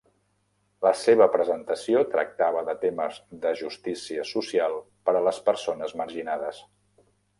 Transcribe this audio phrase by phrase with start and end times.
[0.85, 4.79] La seva presentació tractava de temes de justícia social
[5.11, 6.65] per a les persones marginades.